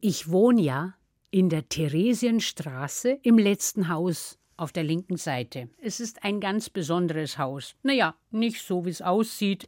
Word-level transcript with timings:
Ich 0.00 0.30
wohne 0.30 0.62
ja 0.62 0.94
in 1.30 1.48
der 1.48 1.68
Theresienstraße 1.68 3.18
im 3.22 3.38
letzten 3.38 3.88
Haus 3.88 4.38
auf 4.56 4.72
der 4.72 4.84
linken 4.84 5.16
Seite. 5.16 5.68
Es 5.80 6.00
ist 6.00 6.24
ein 6.24 6.40
ganz 6.40 6.70
besonderes 6.70 7.38
Haus. 7.38 7.74
Naja, 7.82 8.14
nicht 8.30 8.62
so, 8.62 8.84
wie 8.84 8.90
es 8.90 9.02
aussieht. 9.02 9.66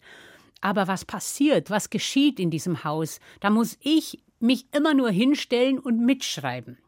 Aber 0.61 0.89
was 0.89 1.05
passiert, 1.05 1.71
was 1.71 1.91
geschieht 1.91 2.39
in 2.39 2.51
diesem 2.51 2.85
Haus, 2.85 3.19
da 3.41 3.51
muss 3.51 3.79
ich 3.81 4.23
mich 4.41 4.67
immer 4.73 4.95
nur 4.95 5.11
hinstellen 5.11 5.79
und 5.79 6.05
mitschreiben. 6.05 6.79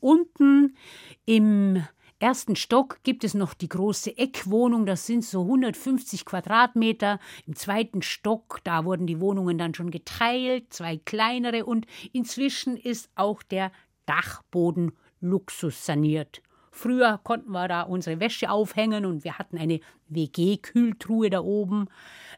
Unten 0.00 0.76
im 1.24 1.84
ersten 2.22 2.54
Stock 2.54 3.00
gibt 3.02 3.24
es 3.24 3.34
noch 3.34 3.52
die 3.52 3.68
große 3.68 4.16
Eckwohnung, 4.16 4.86
das 4.86 5.06
sind 5.06 5.24
so 5.24 5.42
150 5.42 6.24
Quadratmeter. 6.24 7.18
Im 7.46 7.56
zweiten 7.56 8.00
Stock, 8.00 8.60
da 8.62 8.84
wurden 8.84 9.08
die 9.08 9.20
Wohnungen 9.20 9.58
dann 9.58 9.74
schon 9.74 9.90
geteilt, 9.90 10.72
zwei 10.72 10.98
kleinere 10.98 11.66
und 11.66 11.86
inzwischen 12.12 12.76
ist 12.76 13.10
auch 13.16 13.42
der 13.42 13.72
Dachboden 14.06 14.92
Luxus 15.20 15.84
saniert. 15.84 16.42
Früher 16.70 17.20
konnten 17.22 17.50
wir 17.50 17.68
da 17.68 17.82
unsere 17.82 18.20
Wäsche 18.20 18.50
aufhängen 18.50 19.04
und 19.04 19.24
wir 19.24 19.38
hatten 19.38 19.58
eine 19.58 19.80
WG-Kühltruhe 20.08 21.28
da 21.28 21.40
oben. 21.40 21.88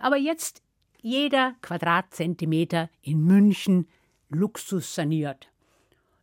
Aber 0.01 0.17
jetzt 0.17 0.63
jeder 1.03 1.55
Quadratzentimeter 1.61 2.89
in 3.03 3.23
München 3.23 3.87
Luxus 4.31 4.95
saniert. 4.95 5.51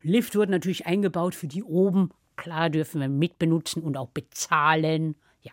Lift 0.02 0.36
wurde 0.36 0.52
natürlich 0.52 0.88
eingebaut 0.88 1.36
für 1.36 1.48
die 1.48 1.64
oben. 1.64 2.10
Klar 2.42 2.72
dürfen 2.72 3.00
wir 3.00 3.08
mitbenutzen 3.08 3.84
und 3.84 3.98
auch 3.98 4.08
bezahlen. 4.08 5.14
Ja. 5.44 5.52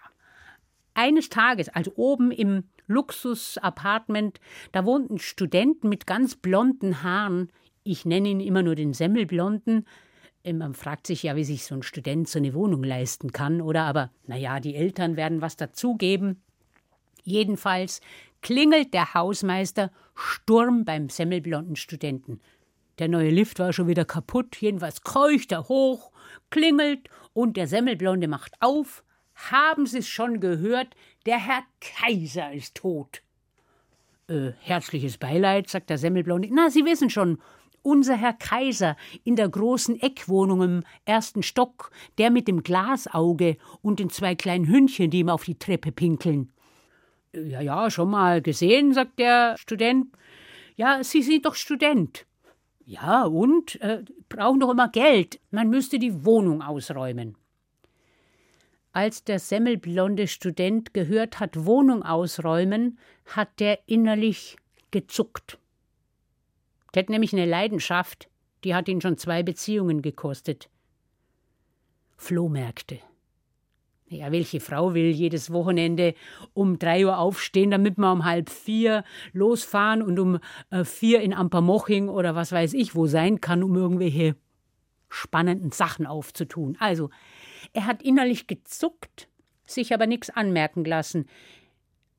Eines 0.95 1.29
Tages, 1.29 1.69
also 1.69 1.93
oben 1.97 2.31
im 2.31 2.65
Luxus-Apartment, 2.87 4.41
da 4.73 4.87
wohnten 4.87 5.19
Studenten 5.19 5.91
mit 5.91 6.07
ganz 6.07 6.35
blonden 6.35 7.03
Haaren. 7.03 7.53
Ich 7.85 8.07
nenne 8.07 8.31
ihn 8.31 8.41
immer 8.41 8.63
nur 8.63 8.75
den 8.75 8.95
Semmelblonden. 8.95 9.87
Man 10.51 10.73
fragt 10.73 11.07
sich 11.07 11.25
ja, 11.25 11.37
wie 11.37 11.45
sich 11.45 11.67
so 11.67 11.75
ein 11.75 11.83
Student 11.83 12.27
so 12.27 12.39
eine 12.39 12.55
Wohnung 12.55 12.83
leisten 12.83 13.33
kann, 13.33 13.61
oder? 13.61 13.83
Aber 13.83 14.11
naja, 14.27 14.59
die 14.59 14.75
Eltern 14.75 15.19
werden 15.19 15.43
was 15.43 15.59
dazugeben. 15.59 16.41
Jedenfalls 17.23 18.01
klingelt 18.41 18.95
der 18.95 19.13
Hausmeister 19.13 19.93
Sturm 20.15 20.87
beim 20.87 21.11
semmelblonden 21.11 21.77
Studenten. 21.77 22.41
Der 22.99 23.09
neue 23.09 23.31
Lift 23.31 23.59
war 23.59 23.73
schon 23.73 23.87
wieder 23.87 24.05
kaputt, 24.05 24.57
jedenfalls 24.61 25.03
kreucht 25.03 25.53
er 25.53 25.69
hoch, 25.69 26.11
klingelt 26.51 27.09
und 27.33 27.57
der 27.57 27.69
Semmelblonde 27.69 28.27
macht 28.27 28.55
auf. 28.61 29.05
Haben 29.35 29.87
Sie 29.87 29.99
es 29.99 30.09
schon 30.09 30.41
gehört? 30.41 30.89
Der 31.25 31.39
Herr 31.39 31.63
Kaiser 31.81 32.53
ist 32.53 32.75
tot. 32.75 33.23
Äh, 34.29 34.51
herzliches 34.61 35.17
Beileid, 35.17 35.69
sagt 35.69 35.91
der 35.91 35.99
Semmelblonde. 35.99 36.49
Na, 36.51 36.71
Sie 36.71 36.85
wissen 36.85 37.09
schon, 37.09 37.39
unser 37.83 38.17
Herr 38.17 38.33
Kaiser 38.33 38.97
in 39.23 39.37
der 39.37 39.49
großen 39.49 40.01
Eckwohnung 40.01 40.63
im 40.63 40.83
ersten 41.05 41.45
Stock, 41.45 41.93
der 42.19 42.31
mit 42.31 42.49
dem 42.49 42.65
Glasauge 42.65 43.57
und 43.81 44.01
den 44.01 44.11
zwei 44.11 44.35
kleinen 44.35 44.67
Hündchen, 44.67 45.11
die 45.11 45.21
ihm 45.21 45.29
auf 45.29 45.45
die 45.45 45.59
Treppe 45.59 45.93
pinkeln. 45.93 46.53
Ja, 47.33 47.61
ja, 47.61 47.91
schon 47.91 48.11
mal 48.11 48.43
gesehen, 48.43 48.93
sagt 48.93 49.19
der 49.19 49.55
Student. 49.59 50.09
Ja, 50.77 51.03
Sie 51.05 51.23
sind 51.23 51.47
doch 51.47 51.55
Student. 51.55 52.27
Ja, 52.89 53.25
und? 53.25 53.79
Äh, 53.83 54.03
brauchen 54.31 54.61
doch 54.61 54.71
immer 54.71 54.89
Geld. 54.89 55.41
Man 55.51 55.69
müsste 55.69 55.99
die 55.99 56.25
Wohnung 56.25 56.63
ausräumen. 56.63 57.37
Als 58.93 59.25
der 59.25 59.41
semmelblonde 59.41 60.27
Student 60.27 60.95
gehört 60.95 61.39
hat, 61.39 61.67
Wohnung 61.67 62.03
ausräumen, 62.03 62.99
hat 63.27 63.61
der 63.61 63.87
innerlich 63.87 64.57
gezuckt. 64.91 65.59
Der 66.95 67.03
hat 67.03 67.11
nämlich 67.11 67.35
eine 67.35 67.45
Leidenschaft, 67.45 68.31
die 68.65 68.75
hat 68.75 68.89
ihn 68.89 69.03
schon 69.03 69.19
zwei 69.19 69.43
Beziehungen 69.43 70.01
gekostet. 70.01 70.71
Flohmärkte. 72.17 73.01
Ja, 74.11 74.33
welche 74.33 74.61
Frau 74.61 74.95
will 74.95 75.11
jedes 75.11 75.53
Wochenende 75.53 76.15
um 76.55 76.79
drei 76.79 77.05
Uhr 77.05 77.19
aufstehen, 77.19 77.71
damit 77.71 77.99
wir 77.99 78.11
um 78.11 78.25
halb 78.25 78.49
vier 78.49 79.05
losfahren 79.33 80.01
und 80.01 80.19
um 80.19 80.39
äh, 80.71 80.85
vier 80.85 81.21
in 81.21 81.35
Ampermoching 81.35 82.09
oder 82.09 82.35
was 82.35 82.51
weiß 82.51 82.73
ich 82.73 82.95
wo 82.95 83.07
sein 83.07 83.41
kann, 83.41 83.63
um 83.63 83.77
irgendwelche 83.77 84.35
spannenden 85.11 85.73
Sachen 85.73 86.07
aufzutun. 86.07 86.77
Also, 86.81 87.11
er 87.75 87.87
hat 87.87 88.03
innerlich 88.03 88.47
gezuckt, 88.47 89.29
sich 89.67 89.93
aber 89.93 90.07
nichts 90.07 90.31
anmerken 90.31 90.85
lassen. 90.85 91.27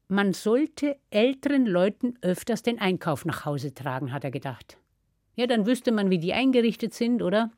Man 0.08 0.34
sollte 0.34 0.98
älteren 1.10 1.66
Leuten 1.66 2.16
öfters 2.22 2.62
den 2.62 2.80
Einkauf 2.80 3.26
nach 3.26 3.46
Hause 3.46 3.74
tragen, 3.74 4.12
hat 4.12 4.24
er 4.24 4.32
gedacht. 4.32 4.78
Ja, 5.36 5.48
dann 5.48 5.66
wüsste 5.66 5.92
man, 5.92 6.10
wie 6.10 6.20
die 6.20 6.34
eingerichtet 6.34 6.94
sind, 6.94 7.22
oder? 7.22 7.52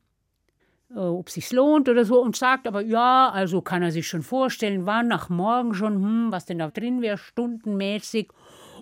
Äh, 0.96 1.00
ob 1.00 1.30
sich's 1.30 1.52
lohnt 1.52 1.88
oder 1.90 2.06
so 2.06 2.22
und 2.22 2.36
sagt 2.36 2.68
aber 2.68 2.82
ja, 2.82 3.30
also 3.30 3.62
kann 3.62 3.84
er 3.84 3.92
sich 3.92 4.08
schon 4.08 4.24
vorstellen, 4.24 4.86
wann 4.86 5.08
nach 5.08 5.30
morgen 5.30 5.74
schon, 5.74 5.96
hm, 5.96 6.32
was 6.32 6.46
denn 6.46 6.60
da 6.60 6.70
drin 6.70 7.02
wäre, 7.02 7.18
stundenmäßig. 7.18 8.30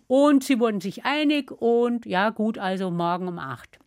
Und 0.08 0.44
sie 0.44 0.60
wurden 0.60 0.82
sich 0.82 1.06
einig 1.06 1.52
und 1.52 2.06
ja, 2.06 2.32
gut, 2.32 2.58
also 2.58 2.90
morgen 2.90 3.28
um 3.28 3.38
acht. 3.38 3.80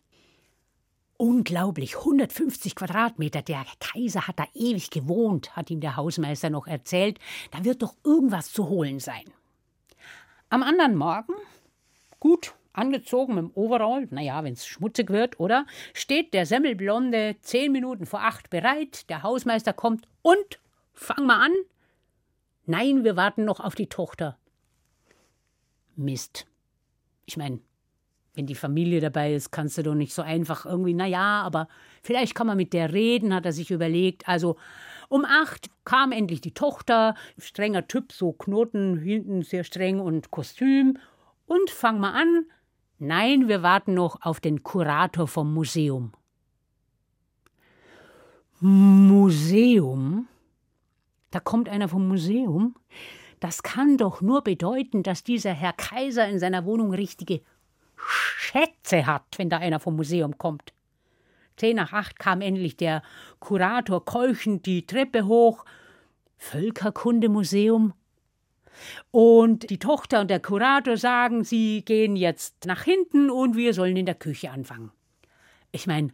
Unglaublich, 1.17 1.97
150 1.97 2.75
Quadratmeter. 2.75 3.41
Der 3.41 3.65
Kaiser 3.79 4.27
hat 4.27 4.39
da 4.39 4.45
ewig 4.53 4.89
gewohnt, 4.89 5.55
hat 5.55 5.69
ihm 5.69 5.79
der 5.79 5.95
Hausmeister 5.95 6.49
noch 6.49 6.67
erzählt. 6.67 7.19
Da 7.51 7.63
wird 7.63 7.81
doch 7.81 7.95
irgendwas 8.03 8.51
zu 8.51 8.69
holen 8.69 8.99
sein. 8.99 9.23
Am 10.49 10.63
anderen 10.63 10.95
Morgen, 10.95 11.33
gut, 12.19 12.53
angezogen 12.73 13.35
mit 13.35 13.43
dem 13.43 13.51
Overall, 13.55 14.07
naja, 14.11 14.43
wenn 14.43 14.53
es 14.53 14.65
schmutzig 14.65 15.09
wird, 15.09 15.39
oder? 15.39 15.65
Steht 15.93 16.33
der 16.33 16.45
Semmelblonde 16.45 17.35
zehn 17.41 17.71
Minuten 17.71 18.05
vor 18.05 18.21
acht 18.21 18.49
bereit, 18.49 19.09
der 19.09 19.23
Hausmeister 19.23 19.73
kommt 19.73 20.07
und 20.21 20.59
fang 20.93 21.25
mal 21.25 21.45
an. 21.45 21.53
Nein, 22.65 23.03
wir 23.03 23.15
warten 23.15 23.45
noch 23.45 23.59
auf 23.59 23.75
die 23.75 23.87
Tochter. 23.87 24.37
Mist. 25.95 26.47
Ich 27.25 27.37
meine, 27.37 27.59
wenn 28.35 28.47
die 28.47 28.55
Familie 28.55 28.99
dabei 28.99 29.33
ist, 29.33 29.51
kannst 29.51 29.77
du 29.77 29.83
doch 29.83 29.93
nicht 29.93 30.13
so 30.13 30.21
einfach 30.21 30.65
irgendwie, 30.65 30.93
naja, 30.93 31.41
aber 31.43 31.67
vielleicht 32.01 32.33
kann 32.33 32.47
man 32.47 32.57
mit 32.57 32.73
der 32.73 32.91
reden, 32.91 33.33
hat 33.33 33.45
er 33.45 33.53
sich 33.53 33.69
überlegt. 33.69 34.27
Also 34.27 34.57
um 35.09 35.25
acht 35.25 35.69
kam 35.85 36.11
endlich 36.11 36.41
die 36.41 36.53
Tochter, 36.53 37.15
strenger 37.37 37.87
Typ, 37.87 38.11
so 38.11 38.31
Knoten 38.31 38.97
hinten 38.97 39.43
sehr 39.43 39.63
streng 39.63 39.99
und 39.99 40.31
Kostüm. 40.31 40.97
Und 41.45 41.69
fang 41.69 41.99
mal 41.99 42.13
an, 42.13 42.45
Nein, 43.05 43.49
wir 43.49 43.61
warten 43.63 43.95
noch 43.95 44.21
auf 44.21 44.39
den 44.39 44.63
Kurator 44.63 45.27
vom 45.27 45.53
Museum. 45.53 46.13
Museum? 48.61 50.29
Da 51.29 51.41
kommt 51.41 51.67
einer 51.67 51.89
vom 51.89 52.07
Museum? 52.07 52.77
Das 53.41 53.61
kann 53.61 53.97
doch 53.97 54.21
nur 54.21 54.41
bedeuten, 54.41 55.03
dass 55.03 55.21
dieser 55.21 55.51
Herr 55.51 55.73
Kaiser 55.73 56.29
in 56.29 56.39
seiner 56.39 56.63
Wohnung 56.63 56.93
richtige 56.93 57.41
Schätze 58.37 59.05
hat, 59.05 59.25
wenn 59.35 59.49
da 59.49 59.57
einer 59.57 59.81
vom 59.81 59.97
Museum 59.97 60.37
kommt. 60.37 60.71
Zehn 61.57 61.75
nach 61.75 61.91
acht 61.91 62.19
kam 62.19 62.39
endlich 62.39 62.77
der 62.77 63.03
Kurator 63.39 64.05
keuchend 64.05 64.65
die 64.65 64.87
Treppe 64.87 65.25
hoch. 65.25 65.65
Völkerkundemuseum? 66.37 67.93
Und 69.11 69.69
die 69.69 69.79
Tochter 69.79 70.21
und 70.21 70.29
der 70.29 70.39
Kurator 70.39 70.97
sagen, 70.97 71.43
sie 71.43 71.83
gehen 71.85 72.15
jetzt 72.15 72.65
nach 72.65 72.83
hinten 72.83 73.29
und 73.29 73.55
wir 73.55 73.73
sollen 73.73 73.97
in 73.97 74.05
der 74.05 74.15
Küche 74.15 74.51
anfangen. 74.51 74.91
Ich 75.71 75.87
meine, 75.87 76.09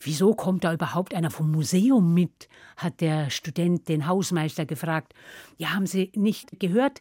wieso 0.00 0.34
kommt 0.34 0.64
da 0.64 0.72
überhaupt 0.72 1.14
einer 1.14 1.30
vom 1.30 1.50
Museum 1.50 2.14
mit? 2.14 2.48
hat 2.76 3.00
der 3.00 3.30
Student 3.30 3.88
den 3.88 4.06
Hausmeister 4.06 4.66
gefragt. 4.66 5.14
Ja, 5.56 5.74
haben 5.74 5.86
Sie 5.86 6.12
nicht 6.14 6.60
gehört? 6.60 7.00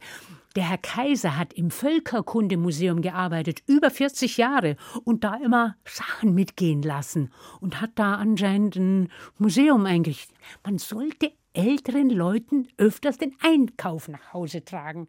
Der 0.55 0.69
Herr 0.69 0.77
Kaiser 0.77 1.35
hat 1.35 1.51
im 1.53 1.69
Völkerkundemuseum 1.69 3.01
gearbeitet, 3.01 3.61
über 3.67 3.91
40 3.91 4.37
Jahre, 4.37 4.77
und 5.03 5.25
da 5.25 5.35
immer 5.35 5.75
Sachen 5.83 6.33
mitgehen 6.33 6.81
lassen 6.81 7.33
und 7.59 7.81
hat 7.81 7.91
da 7.95 8.15
anscheinend 8.15 8.77
ein 8.77 9.09
Museum 9.37 9.85
eingerichtet. 9.85 10.37
Man 10.63 10.77
sollte 10.77 11.33
älteren 11.55 12.09
Leuten 12.09 12.67
öfters 12.77 13.17
den 13.17 13.35
Einkauf 13.41 14.07
nach 14.07 14.33
Hause 14.33 14.63
tragen. 14.63 15.07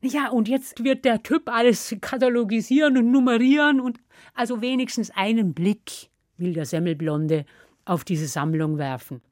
Ja, 0.00 0.30
und 0.30 0.48
jetzt 0.48 0.82
wird 0.84 1.04
der 1.04 1.22
Typ 1.22 1.48
alles 1.48 1.94
katalogisieren 2.00 2.98
und 2.98 3.10
nummerieren 3.10 3.80
und 3.80 3.98
also 4.34 4.60
wenigstens 4.60 5.10
einen 5.10 5.54
Blick 5.54 6.10
will 6.36 6.54
der 6.54 6.66
Semmelblonde 6.66 7.46
auf 7.84 8.04
diese 8.04 8.26
Sammlung 8.26 8.78
werfen. 8.78 9.22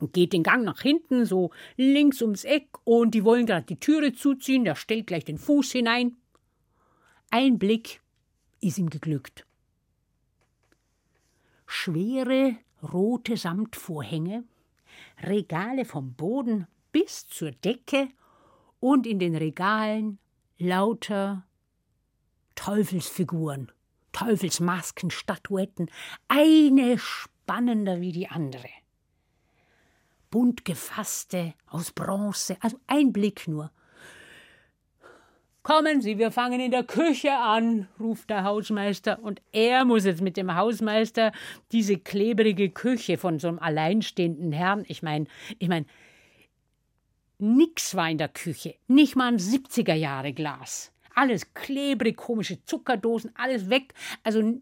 Und 0.00 0.12
geht 0.12 0.32
den 0.32 0.44
Gang 0.44 0.64
nach 0.64 0.80
hinten, 0.80 1.24
so 1.24 1.50
links 1.76 2.22
ums 2.22 2.44
Eck, 2.44 2.68
und 2.84 3.14
die 3.14 3.24
wollen 3.24 3.46
gerade 3.46 3.66
die 3.66 3.80
Türe 3.80 4.12
zuziehen, 4.12 4.64
der 4.64 4.76
stellt 4.76 5.08
gleich 5.08 5.24
den 5.24 5.38
Fuß 5.38 5.72
hinein. 5.72 6.16
Ein 7.30 7.58
Blick 7.58 8.00
ist 8.60 8.78
ihm 8.78 8.90
geglückt. 8.90 9.44
Schwere 11.66 12.56
rote 12.82 13.36
Samtvorhänge, 13.36 14.44
Regale 15.22 15.84
vom 15.84 16.14
Boden 16.14 16.66
bis 16.92 17.28
zur 17.28 17.50
Decke 17.50 18.08
und 18.80 19.06
in 19.06 19.18
den 19.18 19.36
Regalen 19.36 20.18
lauter 20.58 21.44
Teufelsfiguren. 22.54 23.70
Teufelsmasken, 24.12 25.10
Statuetten, 25.10 25.90
eine 26.26 26.98
spannender 26.98 28.00
wie 28.00 28.12
die 28.12 28.28
andere. 28.28 28.68
Bunt 30.30 30.64
gefasste 30.64 31.54
aus 31.66 31.92
Bronze, 31.92 32.56
also 32.60 32.78
ein 32.86 33.12
Blick 33.12 33.46
nur. 33.46 33.70
Kommen 35.68 36.00
Sie, 36.00 36.16
wir 36.16 36.30
fangen 36.30 36.60
in 36.60 36.70
der 36.70 36.82
Küche 36.82 37.36
an, 37.36 37.88
ruft 38.00 38.30
der 38.30 38.42
Hausmeister, 38.42 39.22
und 39.22 39.42
er 39.52 39.84
muss 39.84 40.06
jetzt 40.06 40.22
mit 40.22 40.38
dem 40.38 40.54
Hausmeister 40.54 41.30
diese 41.72 41.98
klebrige 41.98 42.70
Küche 42.70 43.18
von 43.18 43.38
so 43.38 43.48
einem 43.48 43.58
alleinstehenden 43.58 44.50
Herrn, 44.52 44.86
ich 44.88 45.02
meine, 45.02 45.26
ich 45.58 45.68
meine, 45.68 45.84
nix 47.36 47.94
war 47.94 48.08
in 48.08 48.16
der 48.16 48.30
Küche, 48.30 48.76
nicht 48.86 49.14
mal 49.14 49.28
ein 49.28 49.38
70er 49.38 49.92
Jahre 49.92 50.32
Glas. 50.32 50.90
Alles 51.14 51.52
klebrig, 51.52 52.16
komische 52.16 52.64
Zuckerdosen, 52.64 53.32
alles 53.34 53.68
weg. 53.68 53.92
Also 54.24 54.58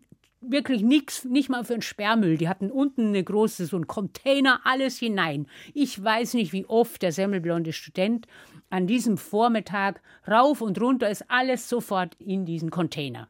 wirklich 0.50 0.82
nichts, 0.82 1.24
nicht 1.24 1.48
mal 1.48 1.64
für 1.64 1.74
den 1.74 1.82
Sperrmüll. 1.82 2.36
Die 2.36 2.48
hatten 2.48 2.70
unten 2.70 3.08
eine 3.08 3.22
große, 3.22 3.66
so 3.66 3.76
ein 3.76 3.86
Container, 3.86 4.60
alles 4.64 4.98
hinein. 4.98 5.46
Ich 5.74 6.02
weiß 6.02 6.34
nicht, 6.34 6.52
wie 6.52 6.66
oft 6.66 7.02
der 7.02 7.12
semmelblonde 7.12 7.72
Student 7.72 8.26
an 8.70 8.86
diesem 8.86 9.16
Vormittag 9.16 10.00
rauf 10.28 10.60
und 10.60 10.80
runter 10.80 11.08
ist, 11.08 11.30
alles 11.30 11.68
sofort 11.68 12.14
in 12.16 12.44
diesen 12.44 12.70
Container. 12.70 13.28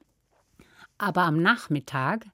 Aber 0.98 1.22
am 1.22 1.42
Nachmittag, 1.42 2.26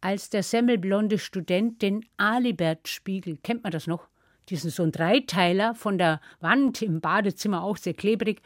als 0.00 0.30
der 0.30 0.42
semmelblonde 0.42 1.18
Student 1.18 1.80
den 1.82 2.04
Alibert-Spiegel, 2.16 3.38
kennt 3.42 3.62
man 3.62 3.72
das 3.72 3.86
noch? 3.86 4.08
Diesen 4.48 4.70
so 4.70 4.82
ein 4.82 4.90
Dreiteiler 4.90 5.76
von 5.76 5.98
der 5.98 6.20
Wand 6.40 6.82
im 6.82 7.00
Badezimmer 7.00 7.62
auch 7.62 7.76
sehr 7.76 7.94
klebrig, 7.94 8.42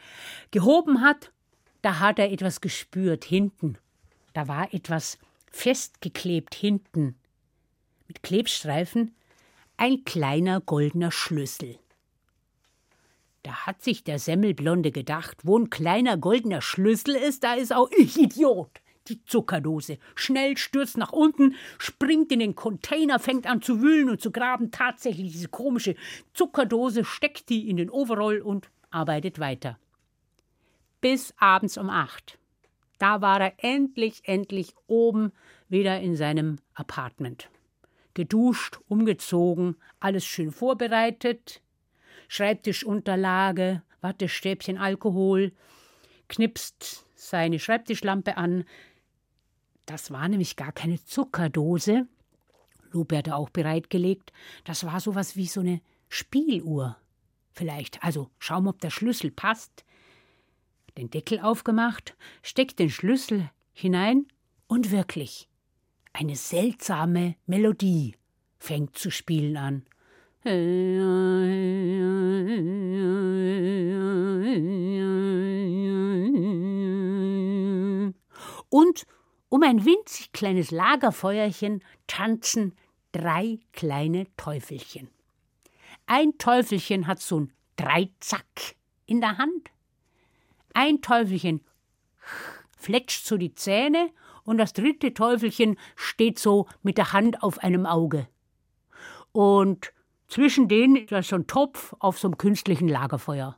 gehoben 0.51 1.01
hat, 1.01 1.31
da 1.81 1.99
hat 1.99 2.19
er 2.19 2.31
etwas 2.31 2.61
gespürt 2.61 3.25
hinten 3.25 3.77
da 4.37 4.47
war 4.47 4.71
etwas 4.71 5.17
festgeklebt 5.51 6.55
hinten. 6.55 7.15
Mit 8.07 8.23
Klebstreifen 8.23 9.13
ein 9.77 10.03
kleiner 10.05 10.59
goldener 10.59 11.11
Schlüssel. 11.11 11.77
Da 13.43 13.65
hat 13.65 13.81
sich 13.81 14.03
der 14.03 14.19
Semmelblonde 14.19 14.91
gedacht, 14.91 15.37
wo 15.43 15.57
ein 15.57 15.69
kleiner 15.69 16.17
goldener 16.17 16.61
Schlüssel 16.61 17.15
ist, 17.15 17.43
da 17.43 17.53
ist 17.53 17.73
auch 17.73 17.89
ich 17.91 18.17
Idiot. 18.17 18.81
Die 19.07 19.23
Zuckerdose. 19.23 19.99
Schnell 20.15 20.57
stürzt 20.57 20.97
nach 20.97 21.13
unten, 21.13 21.55
springt 21.77 22.29
in 22.33 22.39
den 22.39 22.55
Container, 22.55 23.19
fängt 23.19 23.47
an 23.47 23.61
zu 23.61 23.81
wühlen 23.81 24.09
und 24.09 24.21
zu 24.21 24.31
graben. 24.31 24.69
Tatsächlich 24.71 25.31
diese 25.31 25.47
komische 25.47 25.95
Zuckerdose, 26.33 27.05
steckt 27.05 27.47
die 27.47 27.69
in 27.69 27.77
den 27.77 27.89
Overall 27.89 28.41
und 28.41 28.69
arbeitet 28.89 29.39
weiter. 29.39 29.79
Bis 30.99 31.33
abends 31.37 31.77
um 31.77 31.89
acht. 31.89 32.37
Da 32.97 33.21
war 33.21 33.41
er 33.41 33.53
endlich, 33.57 34.21
endlich 34.23 34.73
oben 34.87 35.31
wieder 35.69 35.99
in 35.99 36.15
seinem 36.15 36.57
Apartment. 36.73 37.49
Geduscht, 38.13 38.79
umgezogen, 38.87 39.75
alles 39.99 40.25
schön 40.25 40.51
vorbereitet, 40.51 41.61
Schreibtischunterlage, 42.27 43.83
Wattestäbchen 44.01 44.77
Alkohol, 44.77 45.51
knipst 46.27 47.05
seine 47.15 47.59
Schreibtischlampe 47.59 48.37
an. 48.37 48.65
Das 49.85 50.11
war 50.11 50.27
nämlich 50.27 50.55
gar 50.55 50.71
keine 50.71 51.03
Zuckerdose. 51.03 52.07
Lupe 52.91 53.17
hatte 53.17 53.35
auch 53.35 53.49
bereitgelegt. 53.49 54.33
Das 54.63 54.85
war 54.85 54.99
sowas 54.99 55.35
wie 55.35 55.45
so 55.45 55.59
eine 55.59 55.81
Spieluhr. 56.09 56.97
Vielleicht. 57.51 58.03
Also 58.03 58.29
schauen, 58.39 58.67
ob 58.67 58.79
der 58.81 58.89
Schlüssel 58.89 59.31
passt 59.31 59.85
den 60.97 61.09
Deckel 61.09 61.39
aufgemacht, 61.39 62.15
steckt 62.41 62.79
den 62.79 62.89
Schlüssel 62.89 63.49
hinein 63.73 64.27
und 64.67 64.91
wirklich 64.91 65.47
eine 66.13 66.35
seltsame 66.35 67.35
Melodie 67.45 68.15
fängt 68.57 68.97
zu 68.97 69.11
spielen 69.11 69.55
an. 69.55 69.85
Und 78.69 79.05
um 79.49 79.63
ein 79.63 79.85
winzig 79.85 80.31
kleines 80.31 80.71
Lagerfeuerchen 80.71 81.83
tanzen 82.07 82.75
drei 83.11 83.59
kleine 83.73 84.25
Teufelchen. 84.37 85.09
Ein 86.07 86.37
Teufelchen 86.37 87.07
hat 87.07 87.19
so 87.19 87.41
ein 87.41 87.53
Dreizack 87.75 88.75
in 89.05 89.21
der 89.21 89.37
Hand 89.37 89.69
ein 90.77 91.01
Teufelchen 91.01 91.61
fletscht 92.77 93.25
so 93.25 93.37
die 93.37 93.55
Zähne 93.55 94.11
und 94.43 94.59
das 94.59 94.73
dritte 94.73 95.13
Teufelchen 95.13 95.77
steht 95.95 96.37
so 96.37 96.67
mit 96.83 96.99
der 96.99 97.13
Hand 97.13 97.41
auf 97.41 97.57
einem 97.59 97.87
Auge. 97.87 98.27
Und 99.31 99.91
zwischen 100.27 100.67
denen 100.67 100.95
ist 100.95 101.29
so 101.29 101.35
ein 101.35 101.47
Topf 101.47 101.95
auf 101.99 102.19
so 102.19 102.27
einem 102.27 102.37
künstlichen 102.37 102.87
Lagerfeuer. 102.87 103.57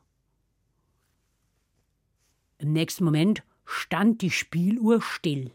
Im 2.57 2.71
nächsten 2.71 3.03
Moment 3.03 3.43
stand 3.65 4.21
die 4.21 4.31
Spieluhr 4.31 5.01
still. 5.01 5.51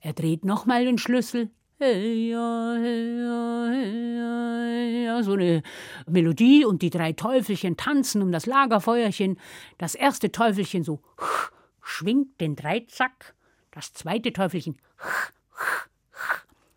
Er 0.00 0.12
dreht 0.12 0.44
nochmal 0.44 0.84
den 0.84 0.98
Schlüssel, 0.98 1.50
so 5.22 5.32
eine 5.32 5.62
Melodie 6.06 6.64
und 6.64 6.82
die 6.82 6.90
drei 6.90 7.12
Teufelchen 7.12 7.76
tanzen 7.76 8.22
um 8.22 8.30
das 8.30 8.46
Lagerfeuerchen. 8.46 9.38
Das 9.78 9.94
erste 9.94 10.30
Teufelchen 10.30 10.84
so 10.84 11.00
schwingt 11.82 12.40
den 12.40 12.54
Dreizack, 12.56 13.34
das 13.72 13.92
zweite 13.92 14.32
Teufelchen 14.32 14.78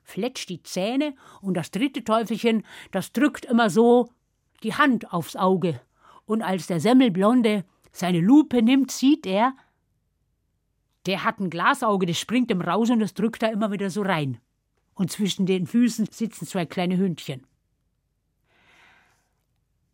fletscht 0.04 0.50
die 0.50 0.64
Zähne 0.64 1.14
und 1.42 1.56
das 1.56 1.70
dritte 1.72 2.04
Teufelchen, 2.04 2.64
das 2.92 3.12
drückt 3.12 3.46
immer 3.46 3.70
so 3.70 4.10
die 4.64 4.74
Hand 4.74 5.14
aufs 5.14 5.36
Auge. 5.36 5.82
Und 6.26 6.42
als 6.42 6.68
der 6.68 6.80
Semmelblonde 6.80 7.64
seine 7.92 8.22
Lupe 8.22 8.64
nimmt, 8.64 8.92
sieht 8.92 9.28
er, 9.28 9.54
der 11.06 11.24
hat 11.24 11.40
ein 11.40 11.50
Glasauge, 11.50 12.06
das 12.06 12.18
springt 12.18 12.50
ihm 12.50 12.62
raus 12.62 12.90
und 12.90 13.00
das 13.00 13.14
drückt 13.14 13.44
er 13.44 13.52
immer 13.52 13.72
wieder 13.72 13.90
so 13.90 14.02
rein 14.02 14.40
und 14.96 15.12
zwischen 15.12 15.46
den 15.46 15.68
Füßen 15.68 16.08
sitzen 16.12 16.48
zwei 16.48 16.66
kleine 16.66 16.98
Hündchen. 16.98 17.46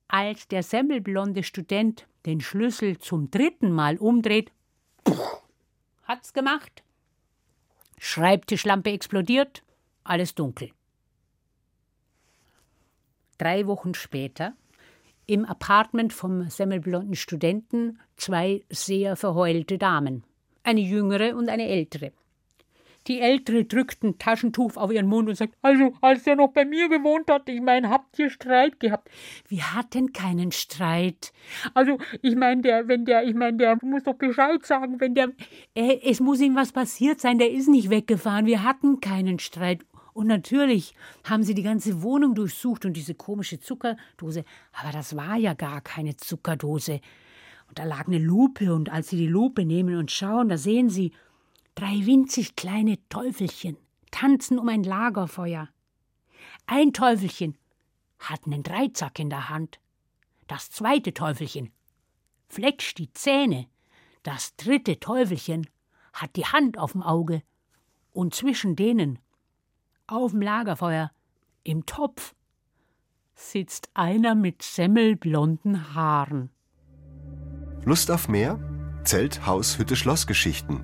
Als 0.07 0.48
der 0.48 0.63
semmelblonde 0.63 1.44
Student 1.44 2.07
den 2.25 2.42
Schlüssel 2.42 2.98
zum 3.00 3.31
dritten 3.31 3.71
Mal 3.71 3.98
umdreht, 3.98 4.51
hat's 6.03 6.33
gemacht. 6.33 6.83
Schreibtischlampe 7.98 8.92
explodiert, 8.92 9.63
alles 10.03 10.36
dunkel. 10.36 10.72
Drei 13.38 13.65
Wochen 13.67 13.93
später 13.93 14.53
im 15.25 15.46
Apartment 15.46 16.13
vom 16.13 16.50
semmelblonden 16.50 17.15
Studenten 17.15 18.00
zwei 18.17 18.63
sehr 18.70 19.15
verheulte 19.15 19.77
Damen, 19.77 20.24
eine 20.63 20.81
jüngere 20.81 21.36
und 21.36 21.50
eine 21.50 21.67
ältere. 21.67 22.12
Die 23.08 23.20
Ältere 23.20 23.65
drückt 23.65 24.03
ein 24.03 24.20
Taschentuch 24.20 24.77
auf 24.77 24.91
ihren 24.91 25.08
Mund 25.08 25.27
und 25.27 25.36
sagt, 25.36 25.55
also, 25.63 25.93
als 26.01 26.27
er 26.27 26.36
noch 26.36 26.50
bei 26.50 26.65
mir 26.65 26.88
gewohnt 26.88 27.29
hat, 27.31 27.50
ich 27.50 27.62
meine, 27.62 27.89
habt 27.89 28.20
ihr 28.20 28.29
Streit 28.29 28.79
gehabt? 28.79 29.10
Wir 29.48 29.74
hatten 29.74 30.13
keinen 30.13 30.51
Streit. 30.51 31.34
Also, 31.74 31.98
ich 32.22 32.36
meine, 32.36 32.62
der, 32.62 32.88
wenn 32.88 33.05
der, 33.05 33.24
ich 33.24 33.34
meine, 33.34 33.58
der 33.58 33.77
muss 33.81 34.03
doch 34.03 34.13
Bescheid 34.13 34.63
sagen, 34.65 35.00
wenn 35.00 35.15
der, 35.15 35.29
äh, 35.74 36.00
es 36.03 36.20
muss 36.20 36.41
ihm 36.41 36.55
was 36.55 36.72
passiert 36.72 37.20
sein, 37.20 37.39
der 37.39 37.51
ist 37.51 37.70
nicht 37.70 37.89
weggefahren, 37.89 38.46
wir 38.46 38.63
hatten 38.63 39.01
keinen 39.01 39.39
Streit. 39.39 39.79
Und 40.13 40.27
natürlich 40.27 40.93
haben 41.24 41.43
sie 41.43 41.55
die 41.55 41.63
ganze 41.63 42.03
Wohnung 42.03 42.36
durchsucht 42.36 42.86
und 42.86 42.93
diese 42.93 43.15
komische 43.15 43.60
Zuckerdose, 43.60 44.43
aber 44.74 44.91
das 44.91 45.15
war 45.15 45.38
ja 45.38 45.53
gar 45.53 45.81
keine 45.81 46.17
Zuckerdose. 46.17 47.00
Und 47.70 47.79
da 47.79 47.86
lag 47.86 48.08
eine 48.08 48.20
Lupe, 48.20 48.74
und 48.74 48.91
als 48.91 49.10
sie 49.10 49.17
die 49.17 49.27
Lupe 49.27 49.65
nehmen 49.65 49.96
und 49.98 50.12
schauen, 50.12 50.50
da 50.50 50.58
sehen 50.58 50.89
sie, 50.89 51.13
Drei 51.75 52.06
winzig 52.06 52.56
kleine 52.56 52.98
Teufelchen 53.10 53.78
tanzen 54.12 54.60
um 54.60 54.68
ein 54.70 54.84
Lagerfeuer. 54.84 55.70
Ein 56.68 56.94
Teufelchen 56.94 57.58
hat 58.20 58.46
einen 58.46 58.63
Dreizack 58.63 59.20
in 59.20 59.30
der 59.30 59.50
Hand. 59.50 59.80
Das 60.48 60.70
zweite 60.70 61.13
Teufelchen 61.13 61.72
fletscht 62.50 62.98
die 62.98 63.12
Zähne. 63.13 63.68
Das 64.24 64.56
dritte 64.58 65.00
Teufelchen 65.00 65.68
hat 66.13 66.36
die 66.36 66.46
Hand 66.46 66.78
auf 66.78 66.92
dem 66.92 67.01
Auge. 67.01 67.42
Und 68.12 68.36
zwischen 68.36 68.75
denen, 68.75 69.20
auf 70.08 70.32
dem 70.32 70.42
Lagerfeuer, 70.42 71.12
im 71.63 71.86
Topf, 71.86 72.36
sitzt 73.34 73.90
einer 73.94 74.36
mit 74.36 74.62
semmelblonden 74.62 75.96
Haaren. 75.96 76.51
Lust 77.86 78.12
auf 78.12 78.28
mehr? 78.28 78.60
Zelt, 79.04 79.46
Haus, 79.48 79.80
Hütte, 79.80 79.96
Schlossgeschichten 79.96 80.84